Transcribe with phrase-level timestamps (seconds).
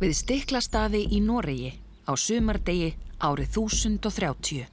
[0.00, 1.74] við stiklastaði í Noregi
[2.08, 4.68] á sumardegi árið 1030.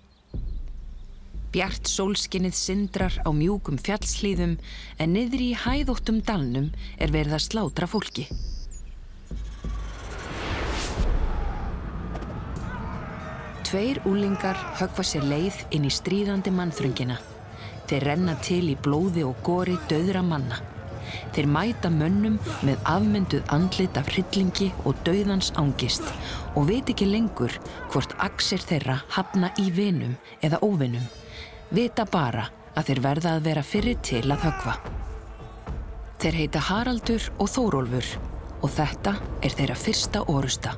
[1.52, 4.56] Bjart sólskinnið syndrar á mjúkum fjallslíðum
[5.04, 8.28] en niður í hæðóttum dalnum er verið að slátra fólki.
[13.68, 17.20] Tveir úlingar högfa sér leið inn í stríðandi mannþröngina.
[17.88, 20.64] Þeir renna til í blóði og góri döðra manna.
[21.36, 22.38] Þeir mæta mönnum
[22.68, 26.06] með afmynduð andlit af hryllingi og döðans ángist
[26.56, 27.54] og veit ekki lengur
[27.92, 31.06] hvort aksir þeirra hafna í vinum eða óvinum.
[31.72, 32.48] Vita bara
[32.78, 34.78] að þeir verða að vera fyrir til að högfa.
[36.18, 38.12] Þeir heita Haraldur og Þórólfur
[38.66, 40.78] og þetta er þeirra fyrsta orusta.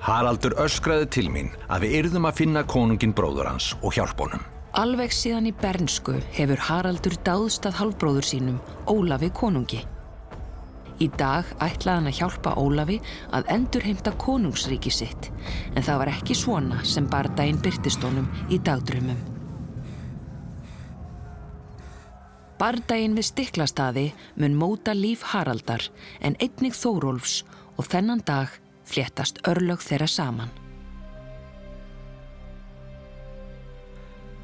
[0.00, 4.42] Haraldur öskraði til mín að við yrðum að finna konungin bróður hans og hjálp honum.
[4.70, 9.80] Alveg síðan í Bernsku hefur Haraldur dáðst að halvbróður sínum, Ólafi konungi.
[11.02, 13.00] Í dag ætlaði hann að hjálpa Ólafi
[13.34, 15.32] að endurheimta konungsríki sitt,
[15.74, 19.18] en það var ekki svona sem bardaginn byrtistónum í dagdrömmum.
[22.60, 25.82] Bardaginn við stiklastaði mun móta líf Haraldar
[26.20, 27.40] en einnig Þórólfs
[27.74, 28.54] og þennan dag
[28.86, 30.52] fléttast örlög þeirra saman.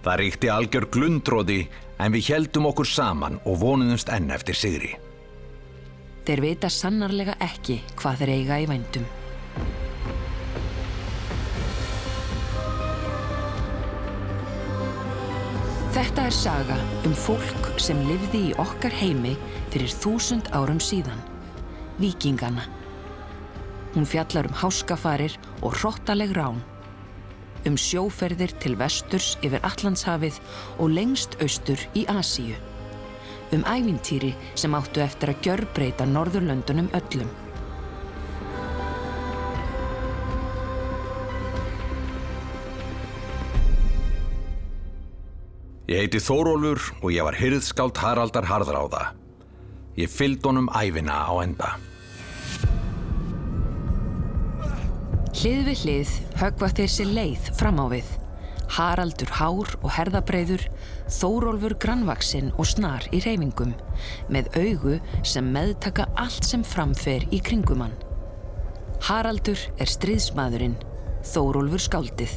[0.07, 1.63] Það ríkti algjör glundróði
[1.99, 4.93] en við heldum okkur saman og vonuðumst enn eftir sigri.
[6.27, 9.09] Þeir vita sannarlega ekki hvað þeir eiga í vændum.
[15.97, 19.35] Þetta er saga um fólk sem livði í okkar heimi
[19.75, 21.19] fyrir þúsund árum síðan.
[21.99, 22.69] Víkingana.
[23.97, 26.63] Hún fjallar um háskafarir og hróttaleg rán.
[27.67, 30.37] Um sjóferðir til vesturs yfir Allandshafið
[30.79, 32.55] og lengst austur í Asíu.
[33.51, 37.33] Um ævintýri sem áttu eftir að gjörbreyta Norðurlöndunum öllum.
[45.91, 49.05] Ég heiti Þórólfur og ég var hyrðskált Haraldar Harðráða.
[49.99, 51.75] Ég fylgd honum æfina á enda.
[55.47, 58.07] Hlið við hlið högva þeir sér leið fram á við.
[58.75, 60.63] Haraldur hár og herðabreiður,
[61.07, 63.77] Þórólfur grannvaksinn og snar í reyfingum,
[64.27, 67.95] með augu sem meðtaka allt sem framfer í kringumann.
[69.07, 70.75] Haraldur er stríðsmaðurinn,
[71.31, 72.35] Þórólfur skáldið.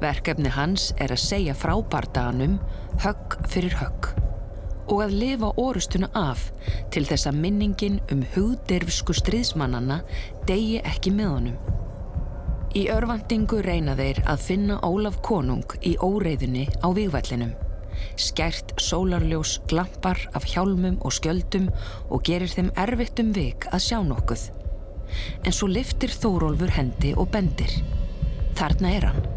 [0.00, 2.56] Verkefni hans er að segja frá bardaganum
[3.04, 4.08] högg fyrir högg
[4.86, 6.48] og að lifa orustuna af
[6.96, 10.00] til þess að minningin um hugderfsku stríðsmannanna
[10.48, 11.60] degi ekki með honum.
[12.70, 17.50] Í örvandingu reyna þeir að finna Ólaf konung í óreiðunni á výgvallinum.
[18.14, 21.66] Skært sólarljós glampar af hjálmum og skjöldum
[22.14, 24.46] og gerir þeim erfitt um vik að sjá nokkuð.
[25.42, 27.74] En svo liftir Þórólfur hendi og bendir.
[28.54, 29.28] Þarna er hann.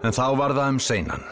[0.00, 1.30] En þá var það um seinan.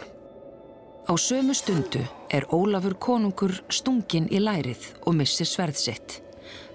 [1.08, 6.20] Á sömu stundu er Ólafur konungur stungin í lærið og missir sverð sitt.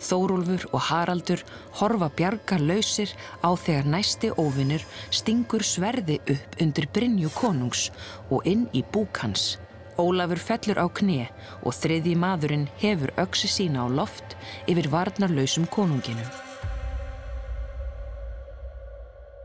[0.03, 1.43] Þórólfur og Haraldur
[1.79, 3.11] horfa bjargar lausir
[3.41, 7.89] á þegar næsti óvinnur stingur sverði upp undir Brynju konungs
[8.29, 9.57] og inn í búk hans.
[9.97, 11.27] Ólafur fellur á knie
[11.61, 16.31] og þriði maðurinn hefur öksi sína á loft yfir varnarlausum konunginum.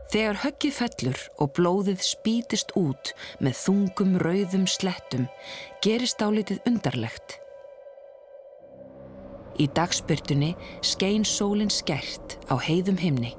[0.09, 5.27] Þegar höggið fellur og blóðið spítist út með þungum rauðum slettum
[5.85, 7.37] gerist álitið undarlegt.
[9.59, 10.53] Í dagspyrtunni
[10.85, 13.33] skein sólinn skert á heiðum himni.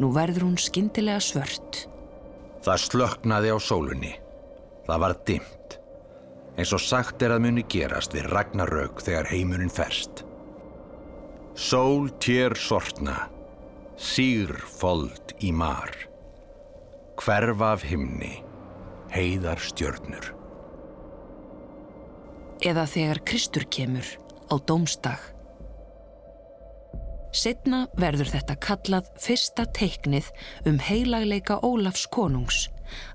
[0.00, 1.86] Nú verður hún skindilega svört.
[2.64, 4.12] Það slöknaði á sólunni.
[4.86, 5.78] Það var dimt.
[6.58, 10.24] Eins og sagt er að muni gerast við ragnarög þegar heimurinn ferst.
[11.56, 13.28] Sól tér sortna,
[13.96, 15.92] sír fold í mar.
[17.20, 18.38] Hverfa af himni,
[19.12, 20.32] heiðar stjörnur.
[22.62, 24.06] Eða þegar Kristur kemur
[24.48, 25.31] á dómsdag.
[27.32, 30.26] Setna verður þetta kallað fyrsta teiknið
[30.68, 32.66] um heilagleika Ólafs konungs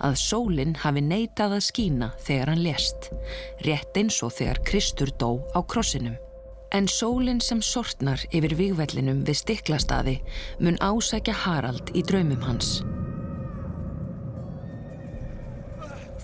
[0.01, 3.11] að sólinn hafi neitað að skína þegar hann lést,
[3.67, 6.15] rétt eins og þegar Kristur dó á krossinum.
[6.73, 10.15] En sólinn sem sortnar yfir výgvellinum við stiklastaði
[10.59, 12.79] mun ásækja Harald í draumum hans.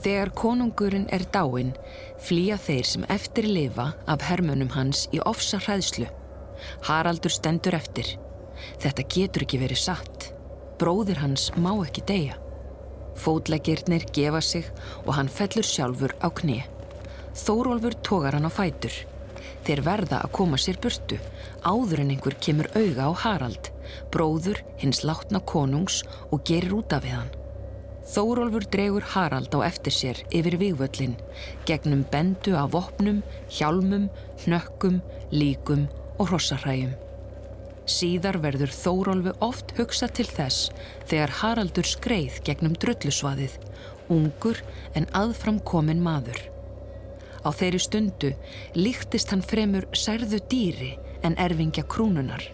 [0.03, 1.71] Þegar konungurinn er dáinn,
[2.19, 6.09] flýja þeir sem eftir lifa af hermönum hans í ofsa hræðslu.
[6.87, 8.15] Haraldur stendur eftir.
[8.81, 10.29] Þetta getur ekki verið satt.
[10.79, 12.37] Bróðir hans má ekki deyja.
[13.19, 14.69] Fótlegirnir gefa sig
[15.05, 16.63] og hann fellur sjálfur á kni.
[17.37, 18.93] Þórólfur tógar hann á fætur.
[19.63, 21.17] Þeir verða að koma sér burtu,
[21.63, 23.69] áður en einhver kemur auga á Harald,
[24.11, 26.01] bróður hins látna konungs
[26.31, 27.31] og gerir út af hann.
[28.13, 31.15] Þórólfur dregur Harald á eftir sér yfir vývöllin,
[31.65, 34.09] gegnum bendu af vopnum, hjálmum,
[34.43, 34.99] hnökkum,
[35.31, 35.87] líkum
[36.17, 36.93] og hrossarhæjum.
[37.83, 40.69] Síðar verður Þórólfu oft hugsa til þess
[41.09, 43.57] þegar Haraldur skreið gegnum drullusvaðið,
[44.13, 44.61] ungur
[44.95, 46.39] en aðfram komin maður.
[47.43, 48.31] Á þeirri stundu
[48.77, 50.93] líktist hann fremur særðu dýri
[51.27, 52.45] en erfingja krúnunar.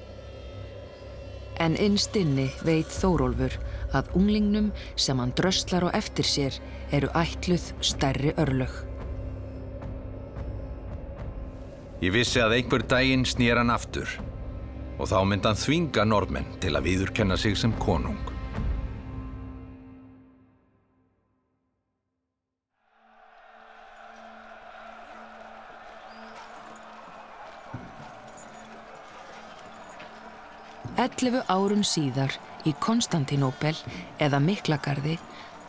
[1.61, 3.59] En innstinni veit Þórólfur
[3.94, 6.61] að unglingnum sem hann dröslar á eftir sér
[6.95, 8.88] eru ætluð stærri örlög.
[12.00, 14.07] Ég vissi að einhver daginn snýr hann aftur
[15.00, 18.19] og þá mynd hann þvinga normenn til að viðurkenna sig sem konung.
[31.00, 32.31] Ellefu árum síðar
[32.68, 33.75] í Konstantinópel
[34.24, 35.19] eða Miklagarði,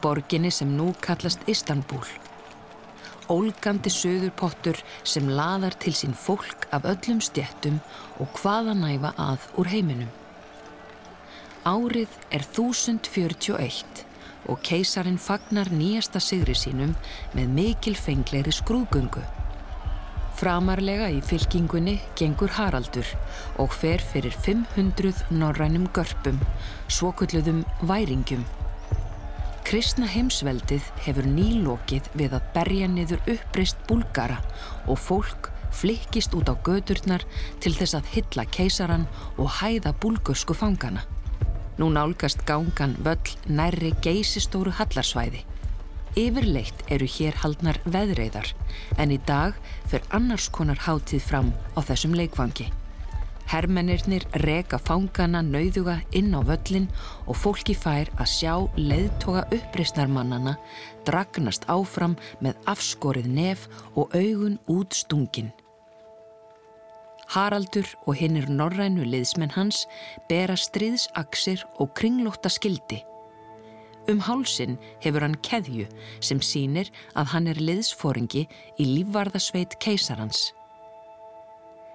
[0.03, 2.07] borginni sem nú kallast Istanbul.
[3.31, 7.79] Ólgandi söðurpottur sem laðar til sín fólk af öllum stjettum
[8.19, 10.11] og hvaða næfa að úr heiminum.
[11.63, 14.07] Árið er 1041
[14.51, 16.97] og keisarin fagnar nýjasta sigri sínum
[17.37, 19.23] með mikil fengleiri skrúðgöngu.
[20.41, 23.07] Framarlega í fylkingunni gengur Haraldur
[23.61, 26.41] og fer fyrir 500 norrænum görpum,
[26.89, 28.47] svokulluðum væringjum.
[29.67, 34.41] Kristna heimsveldið hefur nýlokið við að berja niður uppreist búlgara
[34.91, 37.25] og fólk flikkist út á gödurnar
[37.63, 41.05] til þess að hylla keisaran og hæða búlgursku fangana.
[41.79, 45.45] Nú nálgast gangan völl nærri geysistóru hallarsvæði.
[46.19, 48.51] Yfirleitt eru hér haldnar veðreiðar
[48.99, 49.55] en í dag
[49.87, 52.67] fer annars konar hátíð fram á þessum leikvangi.
[53.51, 56.87] Hermennirnir reka fangana nauðuga inn á völlin
[57.27, 60.55] og fólki fær að sjá leðtoga uppreysnarmannana
[61.09, 63.67] dragnast áfram með afskorið nef
[63.99, 65.51] og augun út stungin.
[67.31, 69.85] Haraldur og hinnir norrænu liðsmenn hans
[70.31, 73.03] bera stríðsaksir og kringlóta skildi
[74.09, 75.85] Um hálsin hefur hann keðju
[76.25, 76.89] sem sínir
[77.19, 78.47] að hann er liðsforingi
[78.81, 80.49] í lífvarðasveit keisarans.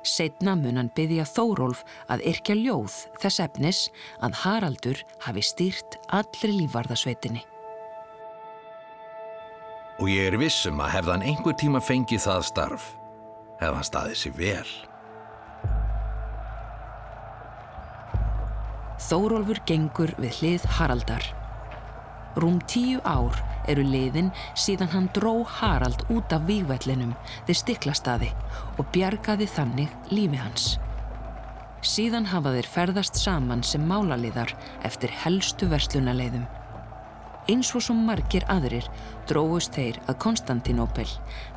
[0.06, 1.82] Setna mun hann byggja Þórólf
[2.14, 3.80] að yrkja ljóð þess efnis
[4.24, 7.42] að Haraldur hafi stýrt allri lífvarðasveitinni.
[9.98, 12.86] Og ég er vissum að hefðan einhver tíma fengið það starf,
[13.64, 14.70] hefðan staðið sér vel.
[19.06, 21.26] Þórólfur gengur við hlið Haraldar.
[22.38, 23.38] Rúm tíu ár
[23.72, 27.14] eru liðin síðan hann dró Harald út af výgvellinum
[27.48, 28.32] við stiklastaði
[28.78, 30.68] og bjargaði þannig lífi hans.
[31.86, 34.56] Síðan hafa þeir ferðast saman sem málaliðar
[34.88, 36.48] eftir helstu verslunaleiðum.
[37.46, 38.88] Eins og svo margir aðrir
[39.30, 41.06] dróðust þeir að Konstantinópel,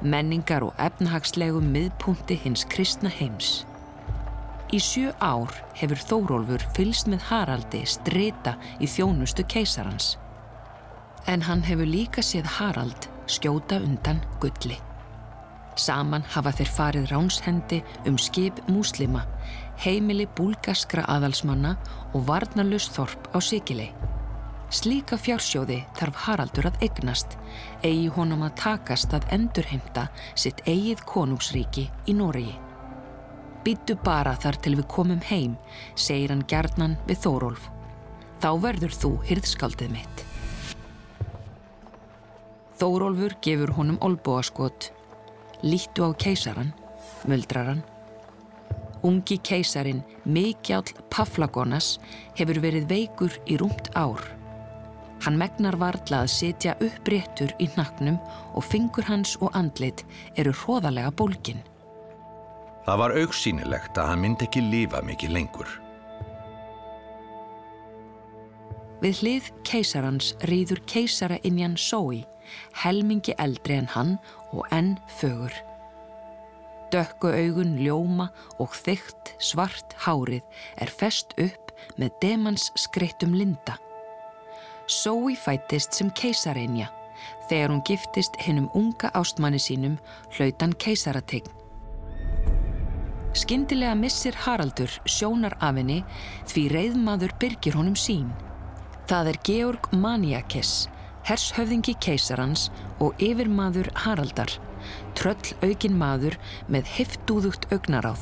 [0.05, 3.63] menningar og efnahagslegum miðpunti hins kristna heims.
[4.69, 10.19] Í sjö ár hefur Þórólfur fylst með Haraldi strita í þjónustu keisarans
[11.29, 14.79] en hann hefur líka séð Harald skjóta undan gulli.
[15.79, 19.23] Saman hafa þeir farið ránshendi um skip múslima,
[19.79, 21.77] heimili búlgaskra aðalsmanna
[22.17, 23.93] og varnarlust þorp á Sikilei.
[24.75, 27.39] Slíka fjársjóði þarf Haraldur að egnast,
[27.81, 32.57] eigi honum að takast að endurheimta sitt eigið konungsríki í Noregi.
[33.65, 35.57] Býtu bara þar til við komum heim,
[35.97, 37.71] segir hann gerðnan við Þórólf.
[38.43, 40.28] Þá verður þú hyrðskaldið mitt.
[42.79, 44.93] Þórólfur gefur honum olbúaskot.
[45.67, 46.71] Líttu á keisaran,
[47.27, 47.81] muldrar hann.
[49.03, 51.97] Ungi keisarin Mikjál Paflagonas
[52.39, 54.23] hefur verið veikur í rúmt ár.
[55.27, 58.21] Hann megnar varla að setja uppréttur í naknum
[58.55, 60.05] og fingur hans og andlit
[60.39, 61.59] eru hróðalega bólkin.
[62.87, 65.69] Það var auksínilegt að hann myndi ekki lífa mikið lengur.
[69.03, 72.23] Við hlið keisarans rýður keisara innjan Sói
[72.83, 74.15] helmingi eldri en hann
[74.53, 75.55] og enn fögur.
[76.93, 80.45] Dökku augun ljóma og þygt svart hárið
[80.81, 83.77] er fest upp með demans skreittum linda.
[84.89, 86.89] Sói fættist sem keisareinja.
[87.49, 89.99] Þegar hún giftist hennum unga ástmanni sínum
[90.37, 91.51] hlautan keisarategn.
[93.37, 96.01] Skyndilega missir Haraldur sjónar af henni
[96.49, 98.31] því reyðmaður byrgir honum sín.
[99.09, 100.89] Það er Georg Maniakes
[101.29, 102.69] hershöfðingi keisarans
[103.05, 104.55] og yfirmaður Haraldar
[105.19, 106.39] tröll aukin maður
[106.73, 108.21] með heftúðugt augnaráð.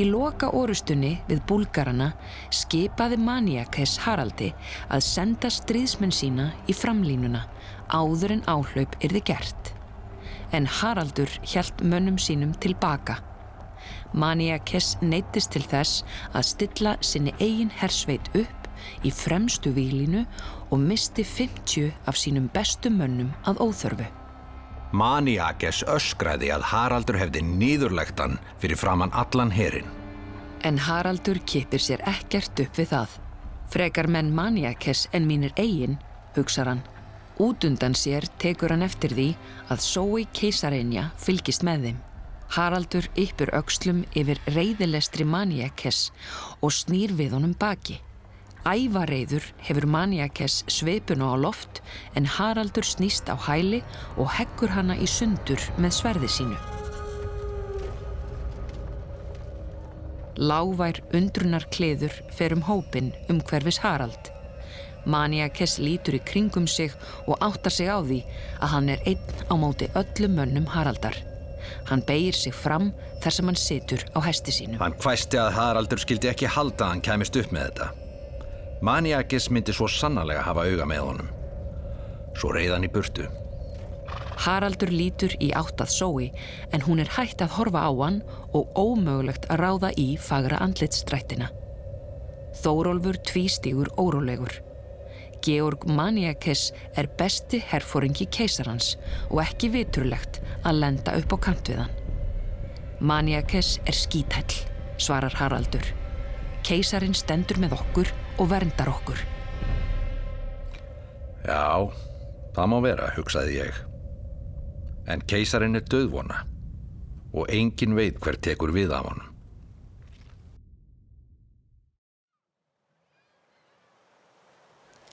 [0.00, 2.12] Í loka orustunni við búlgarana
[2.54, 4.52] skipaði Maniakes Haraldi
[4.88, 7.42] að senda stríðsmenn sína í framlínuna
[7.90, 9.74] áður en áhlaup yrði gert.
[10.54, 13.18] En Haraldur hjælt mönnum sínum tilbaka.
[14.14, 18.59] Maniakes neytist til þess að stilla sinni eigin hersveit upp
[19.04, 20.24] í fremstu výlinu
[20.70, 24.08] og misti 50 af sínum bestu mönnum að óþörfu.
[24.92, 29.86] Maniakes öskraði að Haraldur hefði nýðurlegt hann fyrir framann allan herin.
[30.66, 33.18] En Haraldur kipir sér ekkert upp við það.
[33.70, 36.00] Frekar menn Maniakes en mínir eigin,
[36.34, 36.82] hugsar hann.
[37.40, 39.30] Út undan sér tekur hann eftir því
[39.70, 42.00] að sói keisareinja fylgist með þeim.
[42.50, 46.08] Haraldur yppur aukslum yfir reyðilestri Maniakes
[46.58, 48.00] og snýr við honum baki.
[48.68, 51.80] Ævareiður hefur Maniakes sveipuna á loft
[52.14, 53.80] en Haraldur snýst á hæli
[54.20, 56.58] og heggur hana í sundur með sverði sínu.
[60.40, 64.28] Láfær undrunar kleður fer um hópin um hverfis Harald.
[65.08, 66.92] Maniakes lítur í kringum sig
[67.26, 68.20] og áttar sig á því
[68.60, 71.16] að hann er einn á móti öllum mönnum Haraldar.
[71.88, 72.92] Hann beigir sig fram
[73.24, 74.76] þar sem hann situr á hesti sínu.
[74.84, 78.09] Hann hvæsti að Haraldur skildi ekki halda að hann kæmist upp með þetta.
[78.80, 81.30] Maniakis myndi svo sannarlega hafa auga með honum.
[82.32, 83.26] Svo reyðan í burtu.
[84.40, 86.30] Haraldur lítur í áttað sói
[86.72, 88.22] en hún er hægt að horfa á hann
[88.56, 91.50] og ómögulegt að ráða í fagra andlitstrættina.
[92.62, 94.56] Þórólfur tvístígur órólegur.
[95.44, 98.94] Georg Maniakis er besti herfóringi keisarhans
[99.28, 101.94] og ekki viturlegt að lenda upp á kant við hann.
[103.00, 104.56] Maniakis er skítæll,
[105.00, 105.84] svarar Haraldur.
[106.64, 108.10] Keisarin stendur með okkur
[108.40, 109.20] og verndar okkur.
[111.44, 111.88] Já,
[112.56, 113.80] það má vera, hugsaði ég.
[115.10, 116.44] En keisarin er döðvona
[117.30, 119.28] og engin veit hver tekur við af honum.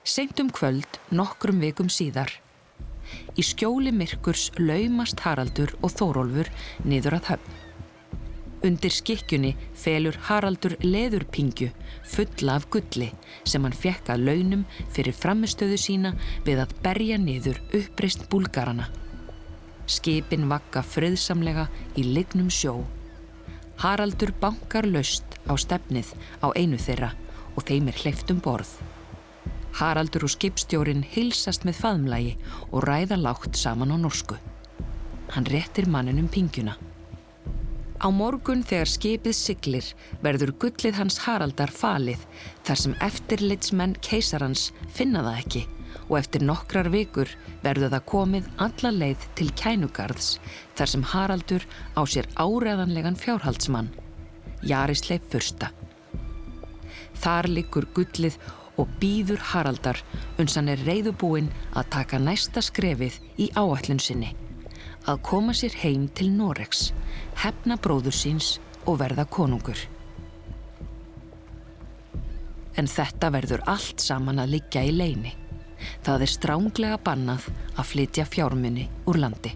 [0.08, 2.32] Seint um kvöld, nokkrum vikum síðar.
[3.38, 6.48] Í skjóli myrkurs laumast Haraldur og Þórólfur
[6.88, 7.67] niður að höfn.
[8.66, 11.68] Undir skikkjunni felur Haraldur leðurpingju
[12.10, 13.12] fulla af gulli
[13.46, 16.12] sem hann fekk að launum fyrir framistöðu sína
[16.46, 18.88] við að berja niður uppreist búlgarana.
[19.86, 22.82] Skipin vakka friðsamlega í lignum sjó.
[23.78, 26.10] Haraldur bankar löst á stefnið
[26.42, 27.12] á einu þeirra
[27.54, 28.74] og þeim er hleyft um borð.
[29.78, 32.34] Haraldur og skipstjórin hilsast með faðmlægi
[32.72, 34.34] og ræða lágt saman á norsku.
[35.30, 36.74] Hann réttir manninum pingjuna.
[37.98, 39.86] Á morgun þegar skipið siglir
[40.22, 42.22] verður gullið hans Haraldar falið
[42.66, 45.62] þar sem eftirlitsmenn keisarans finna það ekki
[46.04, 47.32] og eftir nokkrar vikur
[47.64, 50.30] verður það komið alla leið til kænugarðs
[50.78, 51.66] þar sem Haraldur
[51.98, 53.90] á sér áreðanlegan fjárhaldsmann,
[54.62, 55.72] Jarisleif Fursta.
[57.18, 58.38] Þar liggur gullið
[58.78, 59.98] og býður Haraldar
[60.38, 64.36] uns hann er reyðubúinn að taka næsta skrefið í áallun sinni
[65.08, 66.90] að koma sér heim til Noregs,
[67.40, 69.80] hefna bróður síns og verða konungur.
[72.78, 75.32] En þetta verður allt saman að liggja í leini.
[76.06, 77.48] Það er stránglega bannað
[77.78, 79.54] að flytja fjármunni úr landi.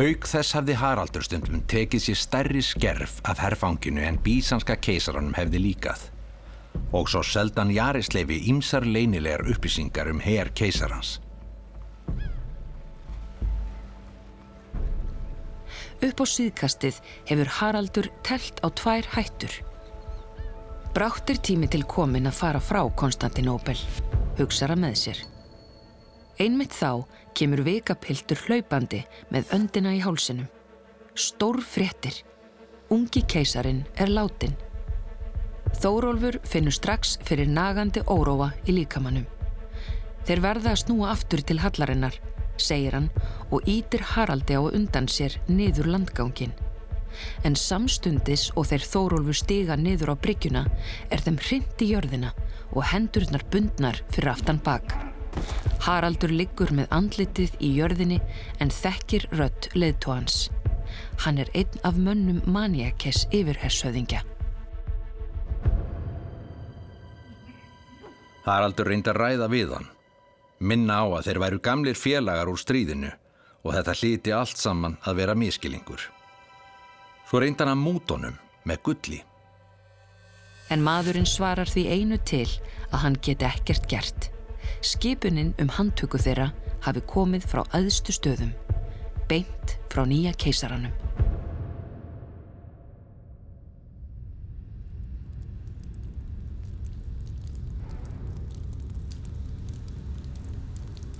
[0.00, 5.60] Auk þess hafði Haraldur stundum tekið sér stærri skerf af herfanginu en bísanska keisaranum hefði
[5.64, 6.06] líkað.
[6.96, 11.18] Og svo seldan Jarisleifi ímsar leinilegar upplýsingar um her keisarans.
[16.00, 19.52] Upp á síðkastið hefur Haraldur telt á tvær hættur.
[20.96, 23.76] Bráttir tími til komin að fara frá Konstantinóbel,
[24.38, 25.20] hugsara með sér.
[26.40, 27.04] Einmitt þá
[27.36, 30.48] kemur vikapiltur hlaupandi með öndina í hálsinum.
[31.12, 32.22] Stór fréttir.
[32.90, 34.56] Ungi keisarin er látin.
[35.84, 39.28] Þórólfur finnur strax fyrir nagandi óróa í líkamannum.
[40.24, 42.16] Þeir verða að snúa aftur til hallarinnar
[42.62, 43.10] segir hann
[43.50, 46.52] og ítir Haraldi á undan sér niður landgangin.
[47.44, 50.64] En samstundis og þeir Þórólfu stiga niður á bryggjuna
[51.10, 52.32] er þeim hrind í jörðina
[52.70, 54.94] og hendurnar bundnar fyrir aftan bak.
[55.86, 58.20] Haraldur liggur með andlitið í jörðinni
[58.60, 60.48] en þekkir rött leðtóhans.
[61.24, 64.24] Hann er einn af mönnum maniakes yfirhershöðingja.
[68.44, 69.90] Haraldur reyndi að ræða við hann
[70.60, 73.10] minna á að þeir væru gamlir félagar úr stríðinu
[73.64, 76.06] og þetta hlíti allt saman að vera miskilingur.
[77.28, 78.38] Svo reyndan að mútonum
[78.68, 79.20] með gulli.
[80.70, 82.46] En maðurinn svarar því einu til
[82.90, 84.30] að hann geti ekkert gert.
[84.86, 86.50] Skipuninn um handtöku þeirra
[86.84, 88.52] hafi komið frá aðstu stöðum.
[89.30, 90.90] beint frá nýja keisaranum.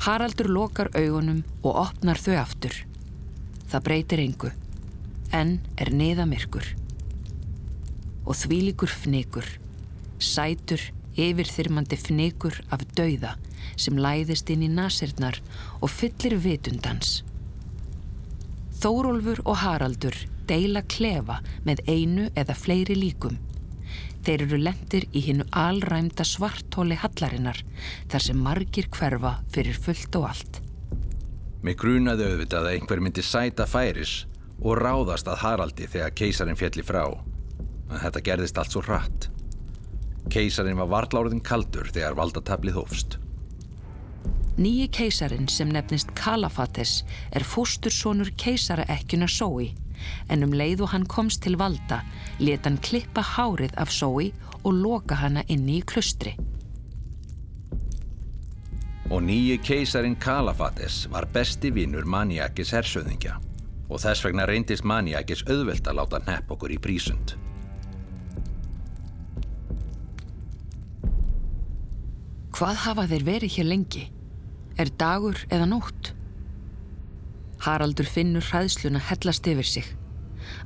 [0.01, 2.73] Haraldur lokar augunum og opnar þau aftur.
[3.69, 4.49] Það breytir engu,
[5.37, 6.65] en er niðamirkur.
[8.25, 9.45] Og þvílikur fnikur,
[10.17, 10.81] sætur,
[11.21, 13.35] yfirþyrmandi fnikur af dauða
[13.77, 15.37] sem læðist inn í nasirnar
[15.83, 17.21] og fyllir vitundans.
[18.81, 20.17] Þórólfur og Haraldur
[20.49, 23.37] deila klefa með einu eða fleiri líkum
[24.21, 27.63] Þeir eru lendir í hinnu alræmda svartóli hallarinnar
[28.13, 30.61] þar sem margir hverfa fyrir fullt og allt.
[31.65, 34.25] Mér grunaði auðvitað að einhver myndi sæta færis
[34.61, 37.05] og ráðast að Haraldi þegar keisarin fjalli frá.
[37.91, 39.31] En þetta gerðist allt svo hratt.
[40.31, 43.17] Keisarin var varláriðin kaldur þegar valdatablið hófst.
[44.61, 47.01] Nýji keisarin sem nefnist Kalafates
[47.33, 49.71] er fóstursónur keisara ekkuna Sói
[50.29, 52.01] en um leið og hann komst til valda
[52.41, 54.31] let hann klippa hárið af Sói
[54.63, 56.37] og loka hana inni í klustri.
[59.11, 63.41] Og nýji keisarin Kalafates var besti vinnur Maniakis hersöðingja
[63.91, 67.35] og þess vegna reyndist Maniakis auðvelt að láta nepp okkur í prísund.
[72.55, 74.07] Hvað hafa þeir verið hér lengi?
[74.79, 76.13] Er dagur eða nótt?
[77.61, 79.89] Haraldur finnur hræðsluna hellast yfir sig.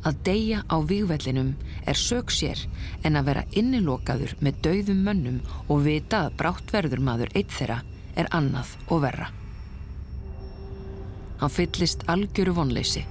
[0.06, 1.54] Að deyja á výgvellinum
[1.90, 2.60] er sög sér
[3.04, 7.80] en að vera innilokaður með dauðum mönnum og vita að bráttverður maður eitt þeirra
[8.14, 9.30] er annað og verra.
[11.40, 13.04] Hann fyllist algjöru vonleysi.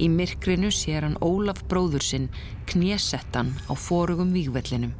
[0.00, 2.28] Í myrkrinu sér hann Ólaf bróður sinn
[2.70, 4.92] knésettan á fórugum výgvellinum.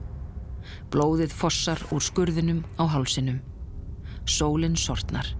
[0.92, 3.40] Blóðið fossar úr skurðinum á hálsinum.
[4.24, 5.39] Sólinn sortnar.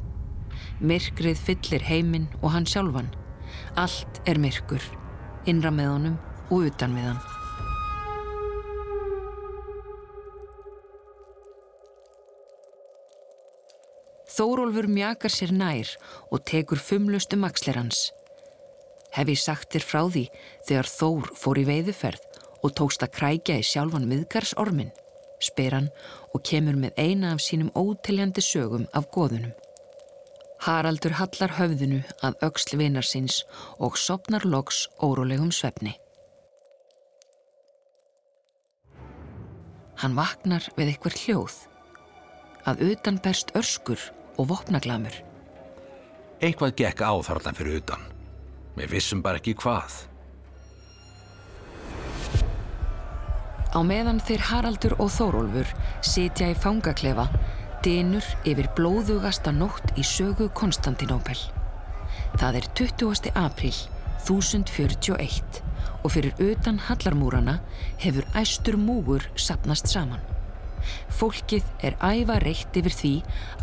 [0.81, 3.11] Myrkrið fyllir heiminn og hann sjálfan.
[3.77, 4.81] Allt er myrkur,
[5.45, 6.17] innra með honum
[6.49, 7.21] og utan við hann.
[14.41, 15.91] Þórólfur mjakar sér nær
[16.33, 18.09] og tekur fumlust um axlir hans.
[19.13, 20.27] Hef ég sagt þér frá því
[20.65, 24.95] þegar Þór fór í veiðuferð og tókst að krækja í sjálfan miðgarsormin,
[25.45, 25.91] spyr hann
[26.33, 29.53] og kemur með eina af sínum óteljandi sögum af goðunum.
[30.61, 33.39] Haraldur hallar höfðinu að auksl vinar síns
[33.81, 35.95] og sopnar loks órólegum svefni.
[40.03, 41.57] Hann vaknar við eitthvað hljóð,
[42.69, 44.05] að utan berst örskur
[44.37, 45.17] og vopnaglamur.
[46.45, 48.05] Eitthvað gekk á þarna fyrir utan.
[48.77, 49.97] Við vissum bara ekki hvað.
[53.71, 55.69] Á meðan þeir Haraldur og Þórólfur
[56.05, 57.29] sitja í fangaklefa
[57.81, 61.39] Dinur yfir blóðugasta nótt í sögu Konstantinópel.
[62.37, 63.31] Það er 20.
[63.41, 63.73] april
[64.27, 65.63] 1041
[66.05, 67.55] og fyrir utan hallarmúrana
[68.03, 70.21] hefur æstur múur sapnast saman.
[71.09, 73.15] Fólkið er æfa reitt yfir því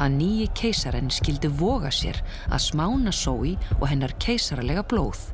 [0.02, 2.18] að nýji keisaren skildi voga sér
[2.50, 5.28] að smána sói og hennar keisaralega blóð.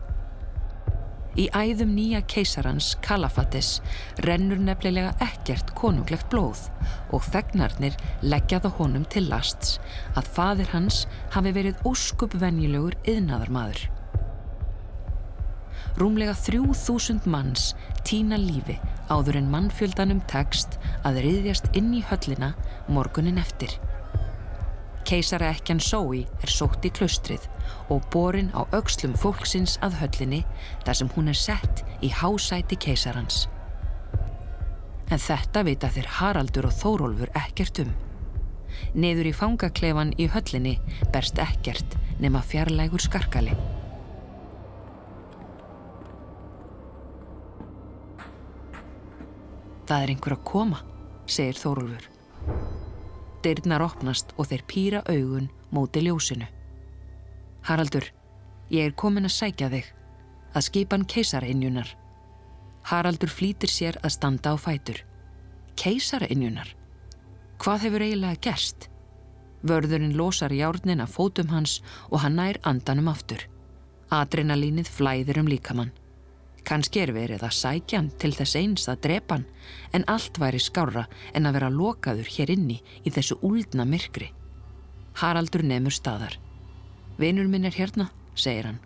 [1.34, 3.80] Í æðum nýja keisarans Kalafates
[4.22, 6.68] rennur nefnilega ekkert konunglegt blóð
[7.10, 9.80] og þegnarnir leggjaða honum til lasts
[10.14, 13.88] að fadir hans hafi verið óskupvenjulegur yðnaðarmadur.
[15.98, 17.72] Rúmlega þrjú þúsund manns
[18.06, 18.78] týna lífi
[19.14, 22.54] áður en mannfjöldanum tekst að riðjast inn í höllina
[22.90, 23.74] morgunin eftir.
[25.04, 27.44] Keisara ekkjan Sói er sótt í klaustrið
[27.92, 30.40] og borin á aukslum fólksins að höllinni
[30.86, 33.44] þar sem hún er sett í hásæti keisarans.
[35.12, 37.92] En þetta vita þeir Haraldur og Þórólfur ekkert um.
[38.96, 40.78] Neður í fangaklefan í höllinni
[41.14, 43.54] berst ekkert nema fjarlægur skarkali.
[49.84, 50.84] Það er einhver að koma,
[51.28, 52.08] segir Þórólfur.
[53.44, 56.46] Dyrnar opnast og þeir pýra augun móti ljósinu.
[57.68, 58.06] Haraldur,
[58.72, 59.90] ég er komin að sækja þig,
[60.56, 61.90] að skipan keisarinnjunar.
[62.88, 65.02] Haraldur flýtir sér að standa á fætur.
[65.80, 66.72] Keisarinnjunar?
[67.60, 68.90] Hvað hefur eiginlega gerst?
[69.64, 73.44] Vörðurinn losar járnin af fótum hans og hann nær andanum aftur.
[74.12, 75.94] Adrenalínið flæðir um líkamann.
[76.64, 79.46] Kanski er verið að sækja hann til þess eins að drepa hann
[79.98, 84.30] en allt væri skára en að vera lokaður hér inni í þessu úldna myrkri.
[85.20, 86.38] Haraldur nefnur staðar.
[87.20, 88.80] Vinur minn er hérna, segir hann.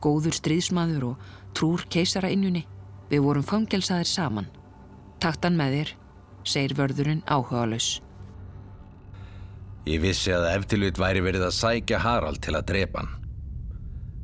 [0.00, 1.24] Góður stríðsmaður og
[1.58, 2.62] trúr keisara innjunni.
[3.10, 4.46] Við vorum fangelsaðir saman.
[5.20, 5.92] Taktan með þér,
[6.46, 7.98] segir vörðurinn áhugaðlaus.
[9.90, 13.16] Ég vissi að eftirlut væri verið að sækja Harald til að drepa hann.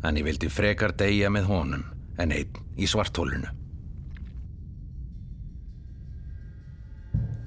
[0.06, 3.48] en ég vildi frekar deyja með honum en einn í svartólinu.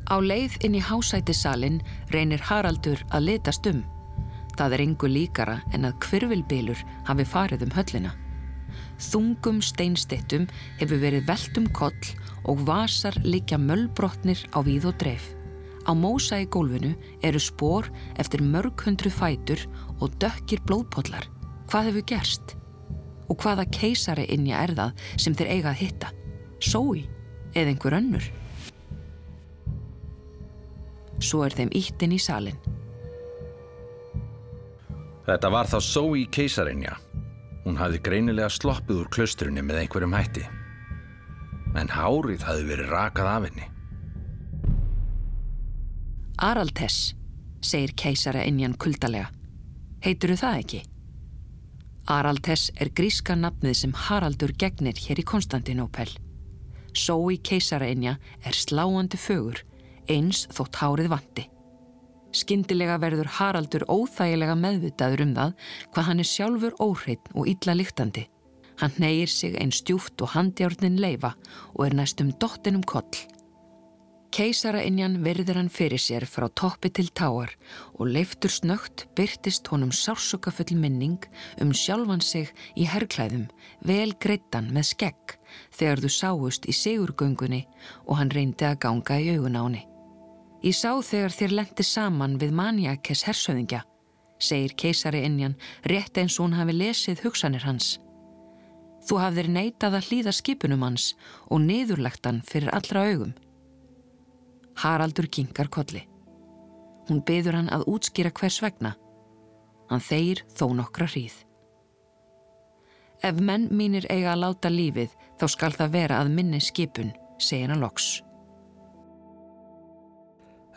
[0.09, 3.83] Á leið inn í hásætisalinn reynir Haraldur að letast um.
[4.57, 8.15] Það er engu líkara en að kvirvilbilur hafi farið um höllina.
[8.99, 10.47] Þungum steinstittum
[10.81, 12.09] hefur verið veltum koll
[12.49, 15.29] og vasar likja möllbrotnir á víð og dreif.
[15.87, 17.87] Á mósa í gólfinu eru spór
[18.19, 19.61] eftir mörg hundru fætur
[20.01, 21.29] og dökkir blóðpollar.
[21.69, 22.58] Hvað hefur gerst?
[23.29, 26.11] Og hvaða keisari innja er það sem þeir eiga að hitta?
[26.59, 27.05] Sói
[27.53, 28.25] eða einhver önnur?
[31.19, 32.57] Svo er þeim íttinn í salin.
[35.27, 36.95] Þetta var þá Sói keisarinja.
[37.65, 40.45] Hún hafði greinilega sloppið úr klaustrunni með einhverjum hætti.
[41.77, 43.67] En hárið hafði verið rakað af henni.
[46.39, 47.11] Araltess,
[47.61, 49.27] segir keisara innjan kuldalega.
[50.01, 50.79] Heituru það ekki?
[52.09, 56.09] Araltess er gríska nafnið sem Haraldur gegnir hér í Konstantinópel.
[56.97, 59.61] Sói keisarainja er sláandi fögur,
[60.09, 61.45] eins þótt hárið vandi.
[62.33, 65.53] Skyndilega verður Haraldur óþægilega meðvitaður um það
[65.93, 68.25] hvað hann er sjálfur óhreitt og illa líktandi.
[68.81, 71.35] Hann neyir sig einn stjúft og handjárnin leifa
[71.75, 73.21] og er næstum dottin um koll.
[74.29, 77.49] Keisarainjan verður hann fyrir sér frá toppi til táar
[77.97, 81.17] og leiftur snögt byrtist honum sársukafull minning
[81.61, 83.47] um sjálfan sig í herrklæðum,
[83.81, 85.35] vel greittan með skegg
[85.73, 87.63] þegar þú sáust í sigurgöngunni
[88.05, 89.83] og hann reyndi að ganga í augun á henni.
[90.61, 93.81] Ég sá þegar þér lendi saman við manjakes hersöðingja,
[94.37, 95.57] segir keisariinjan
[95.89, 97.97] rétt eins og hún hafi lesið hugsanir hans.
[99.09, 101.13] Þú hafðir neitað að hlýða skipunum hans
[101.49, 103.37] og niðurlegt hann fyrir allra augum.
[104.79, 106.05] Haraldur kingar kolli.
[107.09, 108.93] Hún byður hann að útskýra hvers vegna.
[109.89, 111.35] Hann þeir þó nokkra hríð.
[113.25, 117.11] Ef menn mínir eiga að láta lífið þá skal það vera að minni skipun,
[117.41, 118.21] segir hann loks.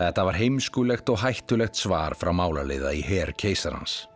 [0.01, 4.09] Þetta var heimskulegt og hættulegt svar frá málaliða í her keisarans.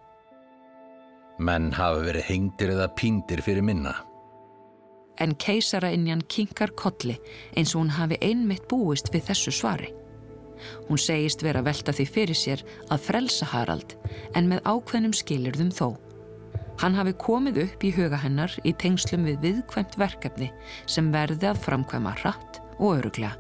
[1.39, 3.95] Menn hafa verið hengtir eða píndir fyrir minna
[5.21, 7.17] en keisarainjan kinkar kolli
[7.57, 9.93] eins og hún hafi einmitt búist við þessu svari.
[10.89, 13.97] Hún segist vera velta því fyrir sér að frelsa Harald
[14.35, 15.97] en með ákveðnum skilirðum þó.
[16.81, 20.51] Hann hafi komið upp í huga hennar í tengslum við viðkvæmt verkefni
[20.85, 23.37] sem verði að framkvæma hratt og öruglega.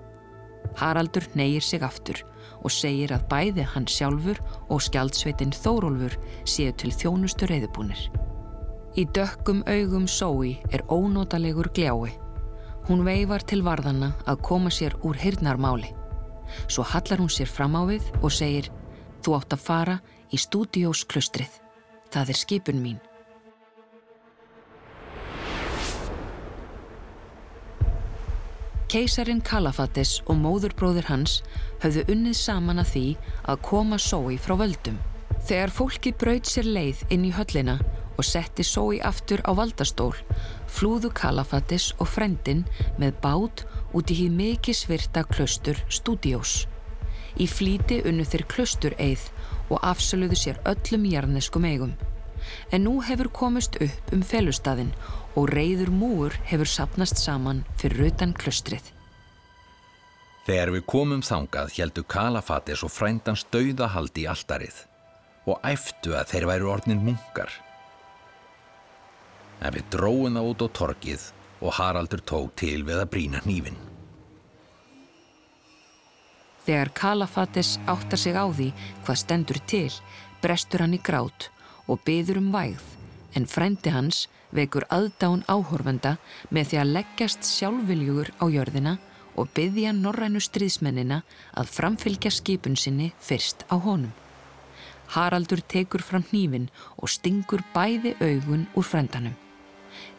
[0.76, 2.22] Haraldur neyir sig aftur
[2.62, 4.40] og segir að bæði hann sjálfur
[4.72, 6.16] og skjaldsveitin Þórólfur
[6.48, 8.08] séu til þjónustu reyðubúnir.
[8.96, 12.14] Í dökkum augum Sói er ónótalegur gljái.
[12.88, 15.90] Hún veifar til varðanna að koma sér úr hirnarmáli.
[16.64, 18.70] Svo hallar hún sér fram á við og segir
[19.20, 19.96] Þú átt að fara
[20.32, 21.58] í stúdiósklustrið.
[22.08, 22.96] Það er skipun mín.
[28.88, 31.42] Keisarin Kalafatis og móðurbróður hans
[31.84, 33.04] höfðu unnið saman að því
[33.44, 34.96] að koma Sói frá völdum.
[35.44, 37.76] Þegar fólki braut sér leið inn í höllina
[38.16, 40.14] og setti Sói aftur á valdastól,
[40.66, 42.64] flúðu Kalafatis og frendin
[43.00, 43.64] með bát
[43.96, 46.64] út í hýð mikið svirta klaustur Studiós.
[47.36, 49.28] Í flíti unnu þeir klaustur eið
[49.68, 51.94] og afsöluðu sér öllum jarneskum eigum.
[52.72, 54.92] En nú hefur komist upp um felustadin
[55.36, 58.92] og reyður múur hefur sapnast saman fyrir utan klaustrið.
[60.46, 64.84] Þegar við komum þangað heldu Kalafatis og frændans dauðahaldi í alldarið
[65.50, 67.50] og æftu að þeir væru orðnin munkar
[69.60, 71.26] en við dróðum það út á torkið
[71.60, 73.78] og Haraldur tók til við að brína hnífin.
[76.66, 78.72] Þegar Kalafatis áttar sig á því
[79.06, 79.92] hvað stendur til,
[80.42, 81.48] brestur hann í grát
[81.86, 82.82] og byður um vægð,
[83.38, 86.16] en frendi hans vekur aðdán áhorfenda
[86.50, 88.96] með því að leggjast sjálfviljugur á jörðina
[89.36, 91.22] og byðja norrænu stríðsmennina
[91.54, 94.12] að framfylgja skipun sinni fyrst á honum.
[95.14, 99.36] Haraldur tekur fram hnífin og stingur bæði augun úr frendanum.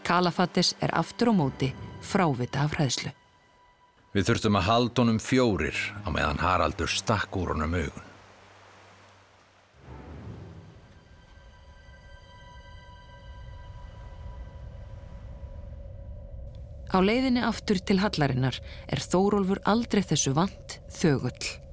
[0.08, 3.12] Kalafatis er aftur á móti frávita af hræðslu.
[4.15, 8.06] Við þurftum að halda honum fjórir á meðan Haraldur stakk úr honum augun.
[16.88, 21.67] Á leiðinni aftur til hallarinnar er Þórólfur aldrei þessu vant þögull.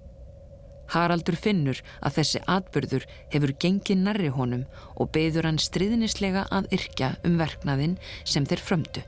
[0.93, 4.67] Haraldur finnur að þessi atbyrður hefur gengið nærri honum
[5.01, 9.05] og beður hann stríðnislega að yrkja um verknaðinn sem þeir frömdu.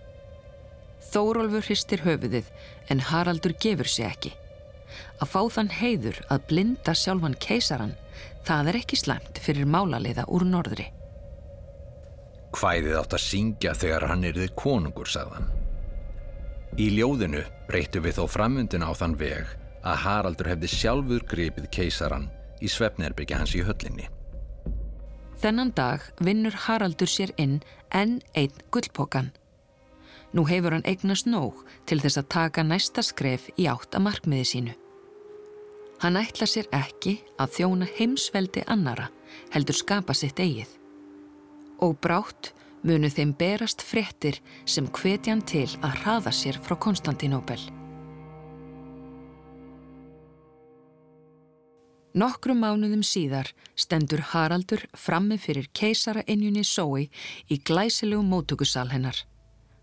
[1.13, 2.49] Þórólfur hristir höfuðið
[2.91, 4.33] en Haraldur gefur sig ekki.
[5.21, 7.95] Að fá þann heiður að blinda sjálfan keisaran,
[8.47, 10.89] það er ekki slæmt fyrir málarleiða úr norðri.
[12.57, 15.51] Hvæðið átt að syngja þegar hann erði konungur, sagðan.
[16.81, 19.49] Í ljóðinu breyttu við þó framundina á þann veg
[19.87, 22.29] að Haraldur hefði sjálfur gripið keisaran
[22.61, 24.09] í svefnerbyggja hans í höllinni.
[25.41, 27.61] Þennan dag vinnur Haraldur sér inn
[27.95, 29.31] enn einn gullpokan.
[30.35, 34.49] Nú hefur hann eignast nóg til þess að taka næsta skref í átt að markmiði
[34.51, 34.75] sínu.
[36.03, 39.09] Hann ætla sér ekki að þjóna heimsveldi annara
[39.55, 40.69] heldur skapa sitt eigið.
[41.81, 42.53] Og brátt
[42.87, 47.61] munu þeim berast fréttir sem hvetjan til að hraða sér frá Konstantinóbel.
[52.17, 57.11] Nokkrum mánuðum síðar stendur Haraldur frammi fyrir keisara innjunni Sói
[57.53, 59.19] í glæsilegu mótökusal hennar.